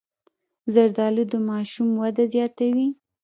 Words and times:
زردالو 0.73 1.23
د 1.33 1.35
ماشوم 1.49 1.89
وده 2.01 2.23
زیاتوي. 2.33 2.87